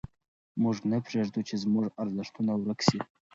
موږ 0.61 0.77
نه 0.89 0.97
پرېږدو 1.07 1.39
چې 1.47 1.55
زموږ 1.63 1.85
ارزښتونه 2.01 2.51
ورک 2.55 2.79
سي. 2.87 2.99